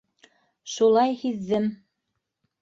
Шулай 0.75 1.13
һиҙҙем. 1.25 1.69